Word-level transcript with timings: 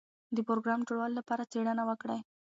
د 0.35 0.37
پروګرام 0.47 0.79
جوړولو 0.87 1.17
لپاره 1.19 1.49
څېړنه 1.51 1.83
وکړئ. 1.89 2.19